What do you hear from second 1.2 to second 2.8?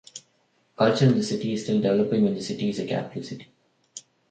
city is still developing when the city is